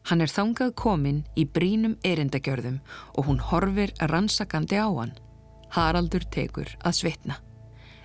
[0.09, 2.79] Hann er þangað kominn í brínum erindagjörðum
[3.13, 5.13] og hún horfir rannsakandi á hann.
[5.77, 7.37] Haraldur tekur að svitna.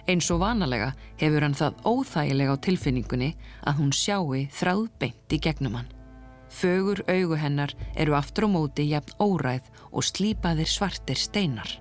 [0.05, 3.33] Eins og vanalega hefur hann það óþægilega á tilfinningunni
[3.64, 5.93] að hún sjáu þráð beint í gegnum hann.
[6.53, 11.79] Fögur augu hennar eru aftur á móti jafn óræð og slípaðir svartir steinar.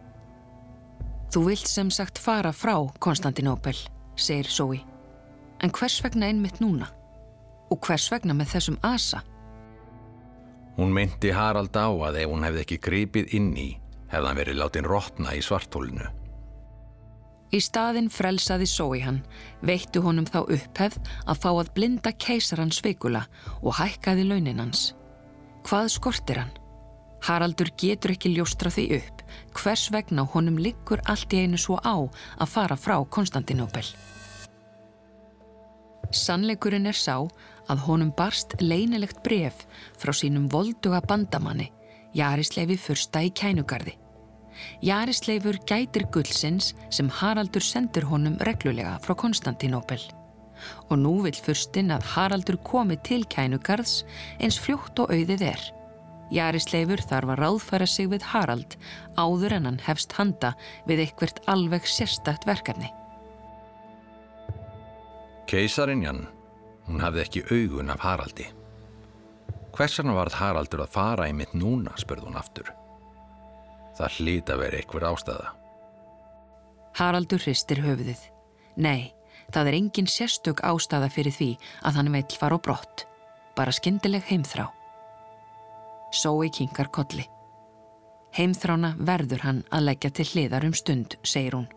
[1.33, 3.75] Þú vilt sem sagt fara frá Konstantinópel,
[4.15, 4.79] segir Sói.
[5.63, 6.87] En hvers vegna einmitt núna?
[7.73, 9.23] Og hvers vegna með þessum asa?
[10.77, 13.71] Hún myndi Harald á að ef hún hefði ekki gripið inn í,
[14.11, 16.07] hefði hann verið látin rótna í svartólinu.
[17.51, 19.21] Í staðin frelsaði Sói hann,
[19.63, 23.23] veittu honum þá upphefð að fá að blinda keisaran sveikula
[23.61, 24.91] og hækkaði launin hans.
[25.67, 26.55] Hvað skortir hann?
[27.25, 29.23] Haraldur getur ekki ljóstra því upp
[29.57, 33.85] hvers vegna honum liggur allt í einu svo á að fara frá Konstantinóbel.
[36.13, 37.25] Sannleikurinn er sá
[37.67, 39.65] að honum barst leinilegt bref
[39.99, 41.71] frá sínum volduga bandamanni,
[42.15, 43.97] Jarisleifi fyrsta í kænugarði.
[44.81, 49.99] Jarisleifur gætir gullsins sem Haraldur sendur honum reglulega frá Konstantinóbel.
[50.89, 53.99] Og nú vil fyrstinn að Haraldur komi til kænugarðs
[54.39, 55.67] eins fljótt og auðið er.
[56.33, 58.75] Jarisleifur þarf að ráðfæra sig við Harald
[59.15, 60.53] áður en hann hefst handa
[60.89, 62.89] við eitthvert alveg sérstakt verkefni.
[65.47, 66.25] Keisarinjan,
[66.87, 68.49] hún hafði ekki augun af Haraldi.
[69.77, 72.73] Hversan varð Haraldur að fara í mitt núna, spurði hún aftur.
[73.97, 75.53] Það hlýta vera eitthvað ástæða.
[76.97, 78.19] Haraldur hristir höfuðið.
[78.81, 79.13] Nei,
[79.53, 81.51] það er engin sérstök ástæða fyrir því
[81.85, 83.05] að hann veill fara á brott.
[83.55, 84.67] Bara skindileg heimþrá.
[86.11, 87.25] Sói kinkar kolli.
[88.37, 91.67] Heimþrána verður hann að leggja til hliðar um stund, segir hún.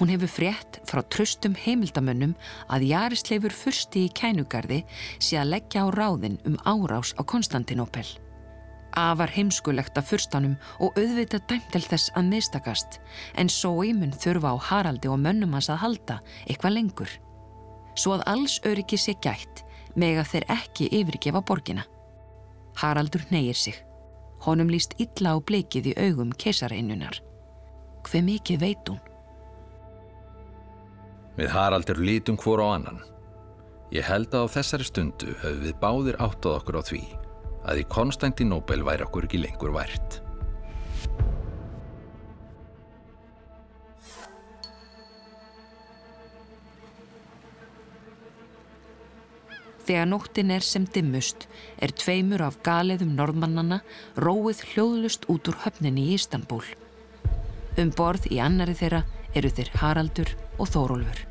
[0.00, 2.32] Hún hefur frétt frá tröstum heimildamönnum
[2.72, 4.80] að Jarisleifur fyrsti í kænugarði
[5.20, 8.06] sé að leggja á ráðin um árás á Konstantinópel.
[8.96, 12.98] Afar heimskulegt af fyrstanum og auðvitað dæmtel þess að mistakast
[13.36, 17.12] en Sói mun þurfa á Haraldi og mönnum hans að halda eitthvað lengur.
[17.94, 21.84] Svo að alls öryggi sé gætt meg að þeir ekki yfirgefa borgina.
[22.78, 23.76] Haraldur neyir sig.
[24.46, 27.20] Honum líst illa á bleikið í augum keisareinnunar.
[28.06, 29.00] Hve mikið veit hún?
[31.36, 33.02] Við Haraldur lítum hvora á annan.
[33.90, 37.02] Ég held að á þessari stundu höfum við báðir áttað okkur á því
[37.70, 40.19] að í Konstantinóbel væri okkur ekki lengur vært.
[49.90, 51.48] Þegar nóttin er sem dimmust
[51.82, 53.80] er tveimur af galeðum norðmannana
[54.22, 56.60] róið hljóðlust út úr höfninni í Istanbul.
[57.74, 59.00] Um borð í annari þeirra
[59.34, 60.30] eru þeir Haraldur
[60.62, 61.24] og Þórólfur.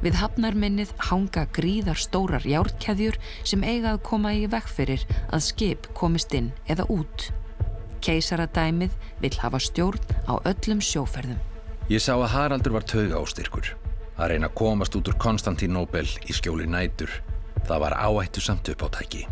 [0.00, 6.32] Við hafnarminnið hanga gríðar stórar járkæðjur sem eiga að koma í vegferir að skip komist
[6.32, 7.28] inn eða út.
[8.00, 11.44] Keisaradæmið vil hafa stjórn á öllum sjóferðum.
[11.92, 13.74] Ég sá að Haraldur var tauga ástyrkur
[14.16, 17.12] að reyna að komast út úr Konstantinóbel í skjóli nætur
[17.66, 19.24] Það var áættu samt uppáttæki.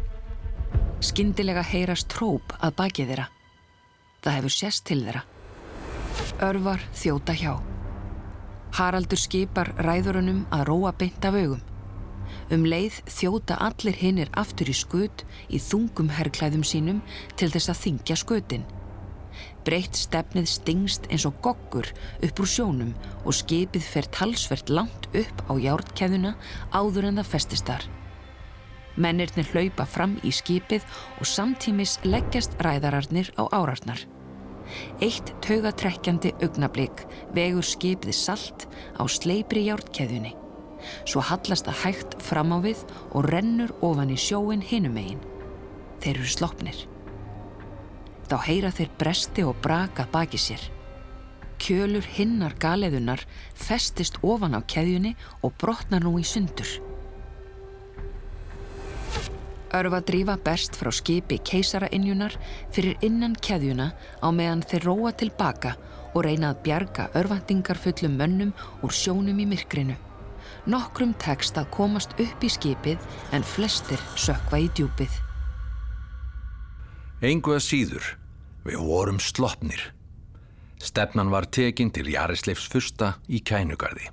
[1.05, 3.29] Skyndilega heyrast tróp að baki þeirra.
[4.25, 5.23] Það hefur sérst til þeirra.
[6.42, 7.53] Örvar þjóta hjá.
[8.75, 11.62] Haraldur skipar ræðurunum að róa beint af augum.
[12.53, 17.03] Um leið þjóta allir hinnir aftur í skut í þungum herrklæðum sínum
[17.38, 18.64] til þess að þingja skutin.
[19.64, 21.87] Breytt stefnið stingst eins og goggur
[22.27, 22.94] upp úr sjónum
[23.25, 26.35] og skipið fer talsvert langt upp á járnkeðuna
[26.75, 27.87] áður en það festist þar.
[28.96, 30.85] Mennirnir hlaupa fram í skipið
[31.18, 34.04] og samtímis leggjast ræðararnir á árarnar.
[35.02, 37.04] Eitt taugatrekkjandi augnablík
[37.35, 40.33] vegur skipið salt á sleipri hjártkeðjunni.
[41.09, 45.22] Svo hallast það hægt fram á við og rennur ofan í sjóin hinum eigin.
[46.04, 46.80] Þeir eru slopnir.
[48.28, 50.62] Þá heyra þeir bresti og braka baki sér.
[51.61, 53.22] Kjölur hinnar galeðunar
[53.57, 56.68] festist ofan á keðjunni og brotnar nú í sundur.
[59.74, 62.37] Örfadrífa berst frá skipi keisarainjunar
[62.74, 63.88] fyrir innan keðjuna
[64.22, 65.74] á meðan þeir róa tilbaka
[66.14, 68.52] og reyna að bjarga örfandingar fullum mönnum
[68.87, 69.96] úr sjónum í myrkrinu.
[70.70, 73.02] Nokkrum tekst að komast upp í skipið
[73.34, 75.18] en flestir sökva í djúpið.
[77.24, 78.14] Engu að síður,
[78.64, 79.90] við vorum sloppnir.
[80.78, 84.10] Stefnan var tekin til Jarisleifs fyrsta í kænugarði.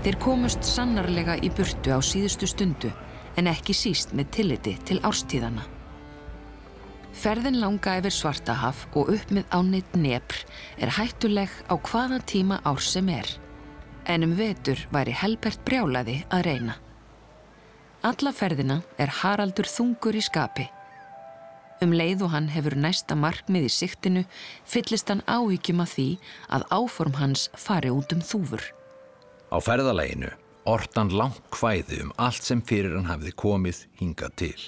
[0.00, 2.88] Þeir komust sannarlega í burtu á síðustu stundu
[3.36, 5.66] en ekki síst með tilliti til árstíðana.
[7.20, 10.40] Ferðin langa yfir Svartahaf og upp með áneitt nepr
[10.80, 13.28] er hættuleg á hvaða tíma ár sem er.
[14.08, 16.78] En um vetur væri Helbert brjálaði að reyna.
[18.00, 20.70] Alla ferðina er Haraldur þungur í skapi.
[21.84, 24.24] Um leið og hann hefur næsta markmið í siktinu
[24.64, 26.10] fyllist hann áhyggjum að því
[26.56, 28.64] að áform hans fari út um þúfur.
[29.50, 30.30] Á ferðaleginu
[30.70, 34.60] ortan langt hvæði um allt sem fyrir hann hafði komið hingað til.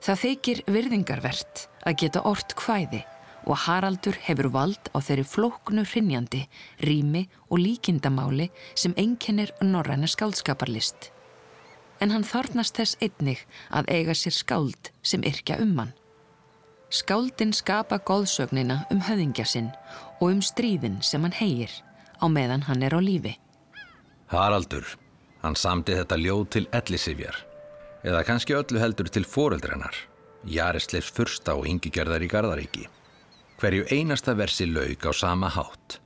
[0.00, 3.04] Það þykir virðingarvert að geta ort hvæði
[3.46, 6.42] og Haraldur hefur vald á þeirri flóknu hrinnjandi,
[6.84, 11.10] rými og líkindamáli sem einkennir norræna skáldskaparlist.
[12.00, 15.92] En hann þarnast þess einnig að eiga sér skáld sem yrkja um hann.
[16.90, 19.70] Skáldin skapa góðsögnina um höfingja sinn
[20.18, 21.70] og um stríðin sem hann hegir
[22.18, 23.36] á meðan hann er á lífi.
[24.30, 24.86] Haraldur,
[25.42, 27.34] hann samti þetta ljóð til ellisifjar,
[28.06, 29.96] eða kannski öllu heldur til foreldrennar,
[30.46, 32.84] Jarisleifs fyrsta og yngigerðar í Gardaríki.
[33.60, 35.98] Hverju einasta versi laug á sama hátt.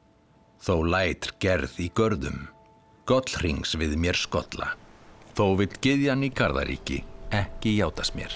[0.65, 2.47] Þó lætr gerð í görðum,
[3.07, 4.71] gollrings við mér skotla.
[5.37, 7.03] Þó vill Gidjan í Gardaríki
[7.35, 8.33] ekki játast mér.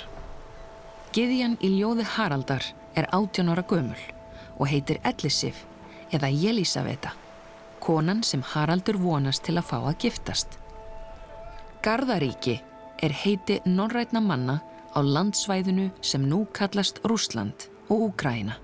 [1.17, 4.05] Gidjan í ljóði Haraldar er 18 ára gömul
[4.59, 5.65] og heitir Ellisif
[6.13, 7.15] eða Jelisaveta
[7.89, 10.59] konan sem Haraldur vonast til að fá að giftast.
[11.85, 12.59] Garðaríki
[13.01, 14.59] er heiti norrætna manna
[14.93, 18.59] á landsvæðinu sem nú kallast Rúsland og Úgræna.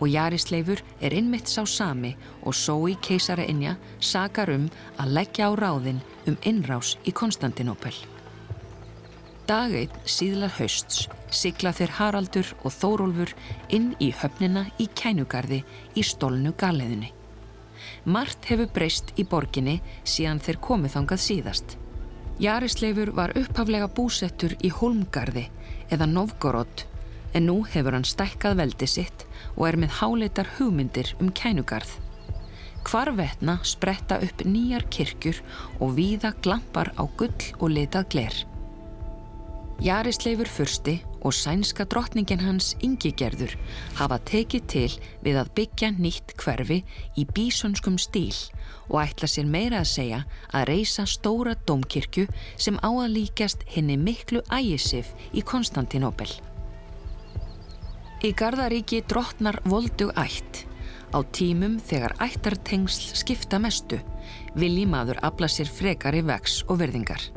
[0.00, 4.66] Og Jarisleifur er innmitt sá sami og sói keisara innja sakar um
[4.98, 7.94] að leggja á ráðin um innrás í Konstantinopel.
[9.46, 13.34] Dageitt síðlar hausts sigla þeir Haraldur og Þórólfur
[13.68, 15.62] inn í höfnina í kænugarði
[15.94, 17.13] í stólnu galeðunni.
[18.04, 21.76] Mart hefur breyst í borginni síðan þeir komið þangað síðast.
[22.42, 25.46] Jarisleifur var upphaflega búsettur í Holmgarði
[25.94, 26.84] eða Novgorod
[27.34, 31.96] en nú hefur hann stækkað veldi sitt og er með háleitar hugmyndir um kænugarð.
[32.84, 35.40] Hvarvetna spretta upp nýjar kirkjur
[35.80, 38.36] og víða glampar á gull og litað gler.
[39.82, 43.56] Jarisleifur fyrsti og sænska drottningin hans Ingigerður
[43.98, 44.90] hafa tekið til
[45.24, 46.82] við að byggja nýtt hverfi
[47.16, 48.34] í bísönskum stíl
[48.90, 50.20] og ætla sér meira að segja
[50.52, 56.28] að reysa stóra domkirkju sem á að líkjast henni miklu ægisif í Konstantinopel.
[58.24, 60.64] Í Gardaríki drottnar voldug ætt.
[61.14, 64.00] Á tímum þegar ættartengsl skipta mestu
[64.58, 67.30] vilji maður afla sér frekari vex og verðingar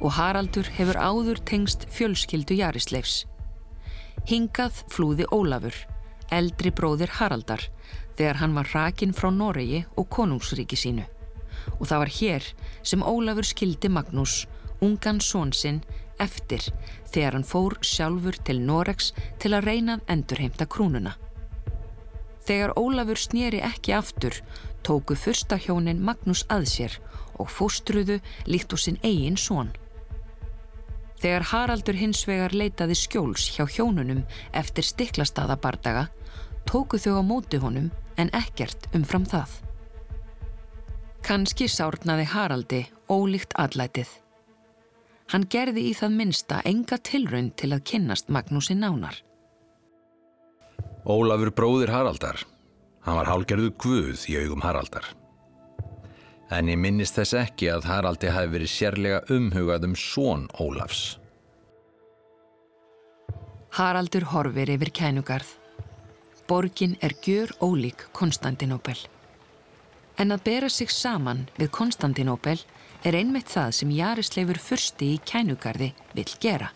[0.00, 3.24] og Haraldur hefur áður tengst fjölskyldu Jarisleifs.
[4.28, 5.76] Hingað flúði Ólafur,
[6.32, 7.62] eldri bróðir Haraldar,
[8.16, 11.04] þegar hann var rakin frá Noregi og konungsríki sínu.
[11.80, 12.48] Og það var hér
[12.82, 14.46] sem Ólafur skildi Magnús,
[14.82, 15.82] ungan svonsinn,
[16.20, 16.64] eftir
[17.12, 21.16] þegar hann fór sjálfur til Noregs til að reynað endurheimta krúnuna.
[22.46, 24.36] Þegar Ólafur snýri ekki aftur,
[24.86, 27.00] tóku fyrsta hjónin Magnús að sér
[27.42, 29.72] og fóstruðu líkt úr sinn eigin són.
[31.16, 36.08] Þegar Haraldur hins vegar leitaði skjóls hjá hjónunum eftir stiklastaðabardaga
[36.68, 37.88] tóku þau á móti honum
[38.20, 39.54] en ekkert umfram það.
[41.26, 44.08] Kanski sárnaði Haraldi ólíkt allætið.
[45.32, 49.16] Hann gerði í það minsta enga tilraun til að kynnast Magnúsi nánar.
[51.06, 52.44] Ólafur bróðir Haraldar.
[53.06, 55.06] Hann var hálgerðu guð í augum Haraldar.
[56.50, 61.16] En ég minnist þess ekki að Haraldi hafi verið sérlega umhugað um són Ólafs.
[63.76, 65.48] Haraldur horfir yfir kænugarð.
[66.46, 68.96] Borgin er gjör ólík Konstantinopel.
[70.16, 72.60] En að bera sig saman við Konstantinopel
[73.04, 76.70] er einmitt það sem Jarisleifur fyrsti í kænugarði vil gera.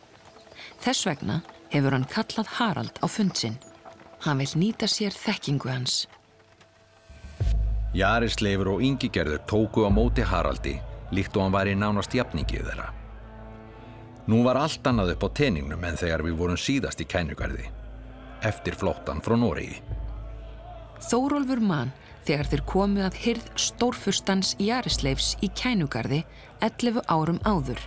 [0.83, 1.41] Þess vegna
[1.71, 3.57] hefur hann kallað Harald á fundsinn.
[4.27, 6.05] Hann vil nýta sér þekkingu hans.
[7.97, 10.77] Jarisleifur og Ingigerður tóku á móti Haraldi
[11.11, 12.91] líkt og hann var í nánast jafningið þeirra.
[14.31, 17.67] Nú var allt annað upp á teningnum en þegar við vorum síðast í kænugarði,
[18.47, 19.81] eftir flottan frá Nóriði.
[21.03, 21.91] Þórólfur mann
[22.29, 26.21] þegar þeir komu að hyrð stórfurstans Jarisleifs í kænugarði
[26.63, 27.81] 11 árum áður.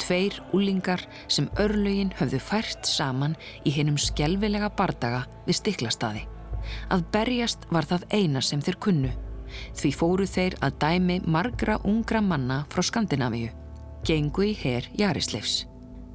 [0.00, 3.36] Tveir úlingar sem örlögin höfðu fært saman
[3.66, 6.24] í hinnum skjelvilega bardaga við stiklastaði.
[6.94, 9.12] Að berjast var það eina sem þeir kunnu.
[9.78, 13.50] Því fóru þeir að dæmi margra ungra manna frá Skandinavíu.
[14.06, 15.66] Gengu í her Jarisleifs.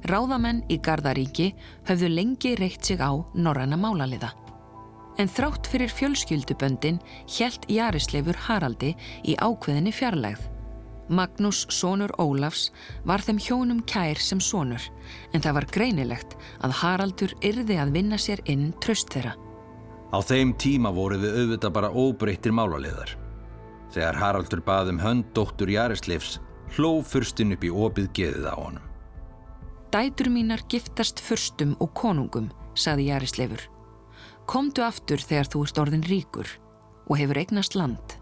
[0.08, 1.52] Ráðamenn í Gardaríki
[1.88, 4.30] höfðu lengi reykt sig á norræna málaliða.
[5.18, 7.00] En þrátt fyrir fjölskylduböndin
[7.38, 8.92] helt Jarisleifur Haraldi
[9.26, 10.44] í ákveðinni fjarlægð.
[11.08, 12.68] Magnús, sonur Ólafs,
[13.08, 14.82] var þeim hjónum kær sem sonur,
[15.32, 19.32] en það var greinilegt að Haraldur yrði að vinna sér inn tröst þeirra.
[20.12, 23.16] Á þeim tíma voru við auðvitað bara óbreyttir málaliðar.
[23.94, 26.38] Þegar Haraldur baðum hönd dóttur Jarisleifs,
[26.76, 28.84] hló fyrstinn upp í opið geðið á honum.
[29.88, 33.62] Dætur mínar giftast fyrstum og konungum, saði Jarisleifur.
[34.48, 36.50] Komdu aftur þegar þú ert orðin ríkur
[37.08, 38.18] og hefur eignast land.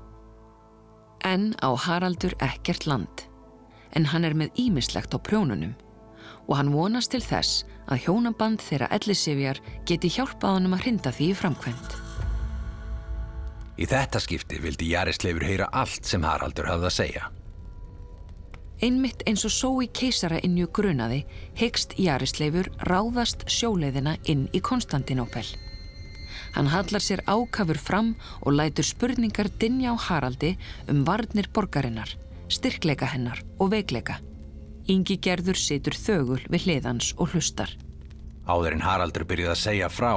[1.27, 3.27] En á Haraldur ekkert land,
[3.99, 5.75] en hann er með ímislegt á prjónunum
[6.47, 11.33] og hann vonast til þess að hjónaband þeirra ellisifjar geti hjálpað honum að hrinda því
[11.41, 12.06] framkvæmt.
[13.77, 17.27] Í þetta skipti vildi Jarisleifur heyra allt sem Haraldur hafði að segja.
[18.85, 21.23] Einmitt eins og sói keisara innju grunaði
[21.57, 25.47] hegst Jarisleifur ráðast sjóleiðina inn í Konstantinópel.
[26.57, 30.55] Hann hallar sér ákafur fram og lætur spurningar dinja á Haraldi
[30.89, 32.09] um varnir borgarinnar,
[32.49, 34.21] styrkleika hennar og veikleika.
[34.89, 37.73] Ingi gerður situr þögul við hliðans og hlustar.
[38.47, 40.13] Áður en Haraldur byrjuð að segja frá,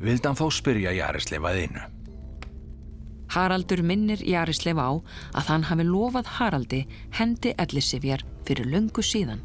[0.00, 1.84] vildi hann þó spyrja Jarisleifað innu.
[3.34, 4.90] Haraldur minnir Jarisleif á
[5.34, 6.82] að hann hafi lofað Haraldi
[7.18, 9.42] hendi ellisifjar fyrir löngu síðan.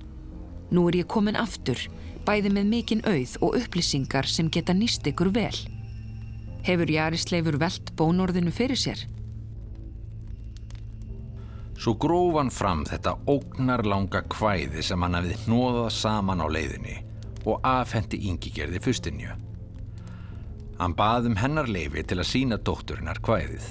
[0.71, 1.79] Nú er ég komin aftur,
[2.25, 5.57] bæði með mikinn auð og upplýsingar sem geta nýst ykkur vel.
[6.63, 9.01] Hefur Jarisleifur velt bónorðinu fyrir sér?
[11.81, 16.99] Svo gróf hann fram þetta ógnar langa kvæði sem hann hafið hnóðað saman á leiðinni
[17.41, 19.33] og afhendi yngigerði fustinju.
[20.81, 23.65] Hann baði um hennar leifi til að sína dótturinnar kvæðið.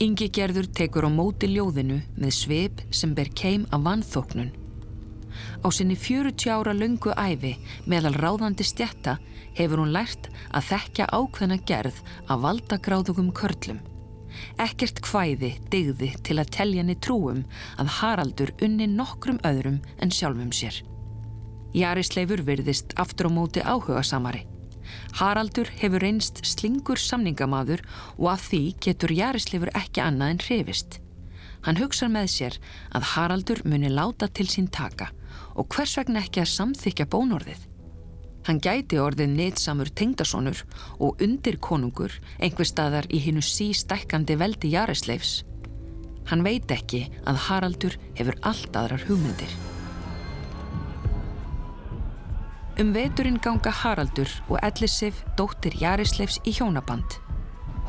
[0.00, 4.54] Yngigerður tekur á móti ljóðinu með sveip sem ber keim af vannþóknun.
[5.60, 7.52] Á sinni 40 ára lungu æfi
[7.84, 9.18] meðal ráðandi stjætta
[9.58, 13.82] hefur hún lært að þekkja ákveðna gerð af valdagráðugum körlum.
[14.62, 17.42] Ekkert hvæði digði til að telja henni trúum
[17.76, 20.80] að Haraldur unni nokkrum öðrum en sjálfum sér.
[21.76, 24.46] Jarisleifur virðist aftur á móti áhuga samari.
[25.20, 27.82] Haraldur hefur reynst slingur samningamadur
[28.18, 31.00] og af því getur Jarisleifur ekki annað en hrifist.
[31.66, 32.60] Hann hugsa með sér
[32.96, 35.10] að Haraldur muni láta til sín taka
[35.54, 37.66] og hvers vegna ekki að samþykja bónorðið.
[38.48, 40.62] Hann gæti orðið neitsamur tengdasonur
[40.98, 45.42] og undir konungur einhver staðar í hinnu sístækkandi veldi Jarisleifs.
[46.30, 49.52] Hann veit ekki að Haraldur hefur allt aðrar hugmyndir.
[52.80, 57.18] Um veturinn ganga Haraldur og Ellisif dóttir Jarisleifs í hjónaband.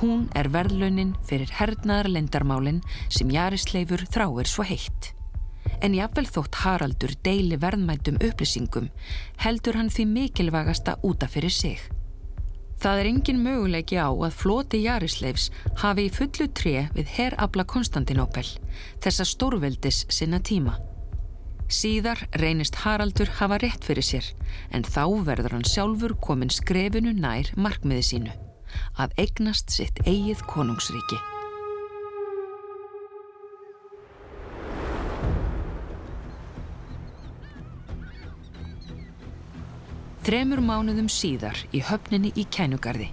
[0.01, 5.13] Hún er verðlaunin fyrir hernaðar lendarmálinn sem Jarisleifur þráir svo heitt
[5.81, 8.89] en jáfnvel þótt Haraldur deili verðmættum upplýsingum
[9.41, 11.79] heldur hann því mikilvægasta útaf fyrir sig.
[12.81, 15.51] Það er engin möguleiki á að floti Jarisleifs
[15.83, 18.47] hafi í fullu tré við herabla Konstantinópel,
[19.01, 20.79] þessa stórveldis sinna tíma.
[21.72, 24.26] Síðar reynist Haraldur hafa rétt fyrir sér,
[24.76, 28.34] en þá verður hann sjálfur komin skrefinu nær markmiði sínu,
[28.99, 31.19] að eignast sitt eigið konungsríki.
[40.28, 43.07] Þremur mánuðum síðar í höfninni í kænugarði.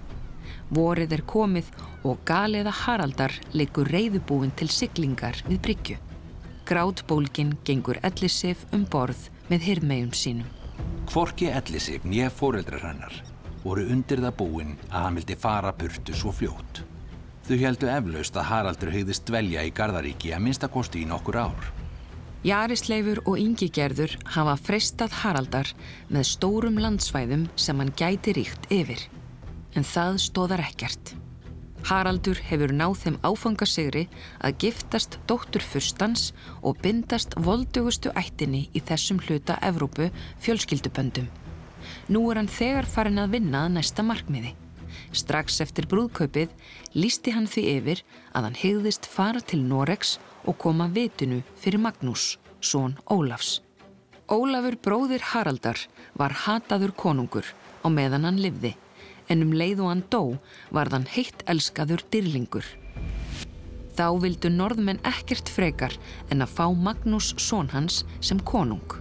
[0.75, 1.71] Vorið er komið
[2.03, 5.99] og galiða Haraldar leikur reyðubúin til siglingar við bryggju.
[6.69, 10.49] Grátbólgin gengur Ellisif um borð með hirmegjum sínum.
[11.09, 13.15] Kvorki Ellisif nýja fóreldrar hennar
[13.63, 16.83] voru undir það búin að hann vildi fara burtu svo fljótt.
[17.47, 21.71] Þau heldu eflaust að Haraldur hegðist dvelja í Gardaríki að minnstakosti í nokkur ár.
[22.45, 25.73] Jarisleifur og yngigerður hafa freistað Haraldar
[26.07, 29.01] með stórum landsvæðum sem hann gæti ríkt yfir.
[29.73, 31.15] En það stóðar ekkert.
[31.87, 34.05] Haraldur hefur náð þeim áfangasigri
[34.43, 40.09] að giftast dóttur fyrstans og bindast voldugustu ættinni í þessum hluta Evrópu
[40.43, 41.29] fjölskylduböndum.
[42.11, 44.55] Nú er hann þegar farin að vinna að næsta markmiði.
[45.15, 46.51] Strax eftir brúðkaupið
[46.93, 48.03] lísti hann því yfir
[48.33, 53.61] að hann hegðist fara til Noregs og koma vitinu fyrir Magnús, són Ólafs.
[54.29, 55.79] Ólafur bróðir Haraldar
[56.13, 57.47] var hataður konungur
[57.81, 58.75] á meðan hann livði
[59.29, 60.23] en um leið og hann dó
[60.75, 62.65] var þann heitt elskaður dyrlingur.
[63.99, 65.95] Þá vildu norðmenn ekkert frekar
[66.31, 68.95] en að fá Magnús són hans sem konung.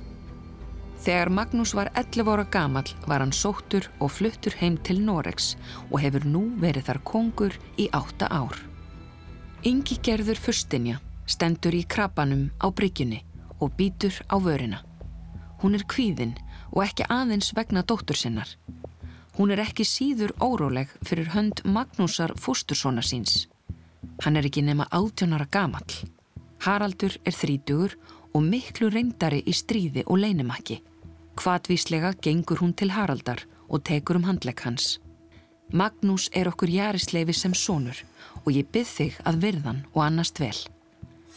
[0.98, 5.52] Þegar Magnús var 11 ára gamal var hann sóttur og fluttur heim til Noregs
[5.92, 8.58] og hefur nú verið þar kongur í átta ár.
[9.66, 10.98] Yngi gerður fyrstinja
[11.28, 13.22] stendur í krabanum á bryggjunni
[13.60, 14.82] og býtur á vörina.
[15.62, 16.34] Hún er kvíðinn
[16.72, 18.50] og ekki aðeins vegna dóttur sinnar.
[19.38, 23.46] Hún er ekki síður óróleg fyrir hönd Magnúsar fóstursona síns.
[24.24, 25.86] Hann er ekki nema átjónara gamal.
[26.66, 27.94] Haraldur er þrítugur
[28.34, 30.80] og miklu reyndari í stríði og leinumakki.
[31.38, 34.98] Hvatvíslega gengur hún til Haraldar og tekur um handlegg hans.
[35.70, 38.02] Magnús er okkur jarisleifi sem sonur
[38.42, 40.56] og ég byrð þig að virðan og annast vel.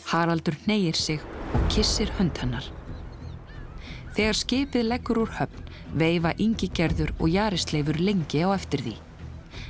[0.09, 1.21] Haraldur neyir sig
[1.53, 2.65] og kissir hönd hannar.
[4.11, 8.95] Þegar skipið leggur úr höfn veifa yngigerður og jarisleifur lengi á eftir því.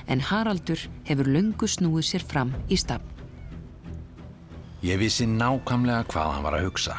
[0.09, 3.07] En Haraldur hefur löngu snúið sér fram í stafn.
[4.81, 6.95] Ég vissi nákvæmlega hvað hann var að hugsa.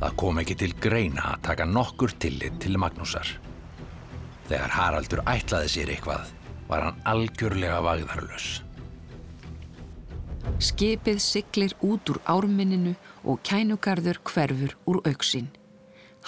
[0.00, 3.28] Það kom ekki til greina að taka nokkur tillit til Magnúsar.
[4.50, 6.32] Þegar Haraldur ætlaði sér eitthvað
[6.68, 8.48] var hann algjörlega vagðarlös.
[10.60, 15.53] Skipið siglir út úr árminninu og kænugarður hverfur úr auksín.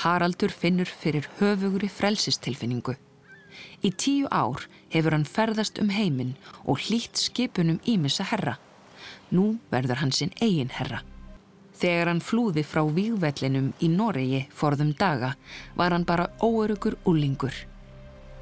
[0.03, 2.97] Haraldur finnur fyrir höfugri frelsistilfinningu.
[3.81, 6.35] Í tíu ár hefur hann ferðast um heiminn
[6.65, 8.59] og hlýtt skipunum ímissa herra.
[9.33, 11.01] Nú verður hann sinn eigin herra.
[11.77, 15.35] Þegar hann flúði frá výgvellinum í Noregi forðum daga
[15.77, 17.53] var hann bara óörugur úlingur.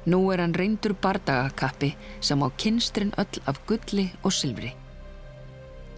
[0.05, 4.71] Nú er hann reyndur bardagakappi sem á kynstrin öll af gulli og sylfri.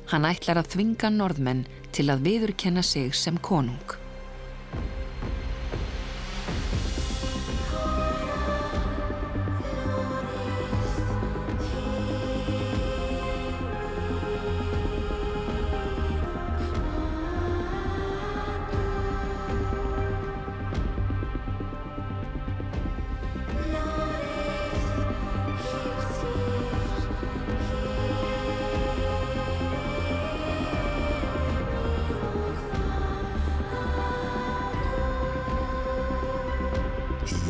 [0.08, 3.98] Hann ætlar að þvinga norðmenn til að viðurkenna sig sem konung.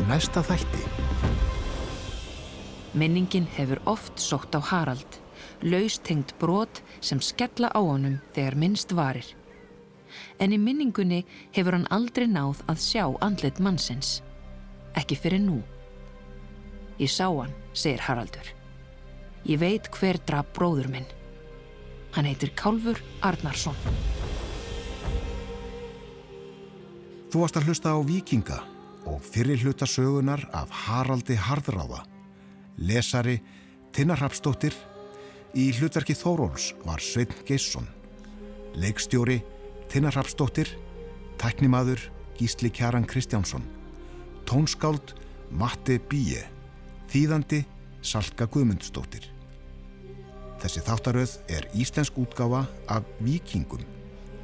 [0.08, 0.84] Næsta þætti.
[2.96, 5.18] Minningin hefur oft sótt á Harald,
[5.60, 9.26] laustengt brot sem skella á honum þegar minnst varir.
[10.40, 14.22] En í minningunni hefur hann aldrei náð að sjá andlit mannsins.
[14.96, 15.60] Ekki fyrir nú.
[16.98, 18.48] Ég sá hann, segir Haraldur.
[19.44, 21.06] Ég veit hver draf bróður minn.
[22.16, 23.76] Hann heitir Kálfur Arnarsson.
[27.28, 28.64] Þú varst að hlusta á Vikinga
[29.08, 32.04] og fyrir hluta sögunar af Haraldi Harðráða.
[32.78, 33.38] Lesari
[33.92, 34.74] Tinnar Rapsdóttir.
[35.56, 37.88] Í hlutverki Þóróls var Svein Geisson.
[38.76, 39.40] Leikstjóri
[39.88, 40.70] Tinnar Rapsdóttir.
[41.40, 42.04] Tæknimaður
[42.38, 43.64] Gísli Kjaran Kristjánsson.
[44.44, 45.16] Tónskáld
[45.50, 46.44] Matti Bíje.
[47.08, 47.64] Þýðandi
[48.04, 49.24] Salka Guðmundsdóttir.
[50.58, 53.84] Þessi þáttaröð er íslensk útgáfa af Vikingum,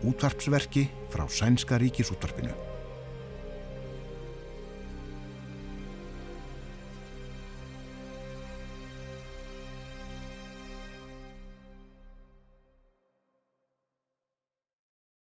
[0.07, 2.55] útvarpsverki frá Sænska ríkisútvarpinu.